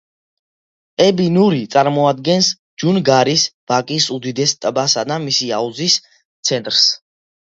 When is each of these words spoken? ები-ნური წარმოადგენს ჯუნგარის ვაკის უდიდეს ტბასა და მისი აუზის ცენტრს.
ები-ნური 1.03 1.59
წარმოადგენს 1.73 2.49
ჯუნგარის 2.83 3.43
ვაკის 3.73 4.07
უდიდეს 4.17 4.55
ტბასა 4.65 5.03
და 5.11 5.17
მისი 5.29 5.51
აუზის 5.59 5.99
ცენტრს. 6.51 6.83